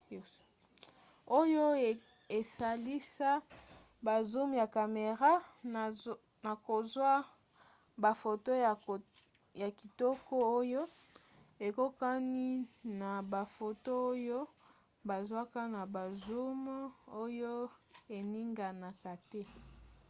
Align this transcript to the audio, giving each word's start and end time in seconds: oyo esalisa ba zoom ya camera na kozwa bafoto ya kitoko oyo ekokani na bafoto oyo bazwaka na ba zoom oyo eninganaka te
oyo 1.39 1.65
esalisa 2.39 3.29
ba 4.05 4.15
zoom 4.29 4.49
ya 4.61 4.67
camera 4.75 5.31
na 6.45 6.53
kozwa 6.67 7.11
bafoto 8.03 8.51
ya 9.61 9.69
kitoko 9.79 10.35
oyo 10.59 10.81
ekokani 11.67 12.47
na 12.99 13.11
bafoto 13.33 13.91
oyo 14.11 14.39
bazwaka 15.07 15.61
na 15.73 15.81
ba 15.93 16.03
zoom 16.23 16.61
oyo 17.23 17.51
eninganaka 18.17 19.11
te 19.29 19.41